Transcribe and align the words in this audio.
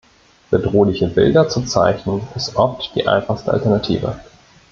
Bedrohliche 0.49 1.09
Bilder 1.09 1.47
zu 1.47 1.61
zeichnen, 1.61 2.23
ist 2.35 2.55
oft 2.55 2.89
die 2.95 3.07
einfachste 3.07 3.51
Alternative. 3.53 4.19